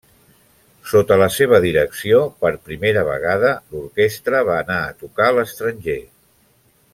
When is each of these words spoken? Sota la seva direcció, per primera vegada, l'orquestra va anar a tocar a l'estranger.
Sota 0.91 1.17
la 1.21 1.27
seva 1.35 1.59
direcció, 1.65 2.21
per 2.45 2.51
primera 2.69 3.03
vegada, 3.09 3.53
l'orquestra 3.75 4.41
va 4.49 4.57
anar 4.63 4.79
a 4.87 4.97
tocar 5.05 5.29
a 5.31 5.37
l'estranger. 5.41 6.01